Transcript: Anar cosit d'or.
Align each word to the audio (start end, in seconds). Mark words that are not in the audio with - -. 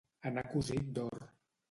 Anar 0.29 0.43
cosit 0.53 0.89
d'or. 0.95 1.27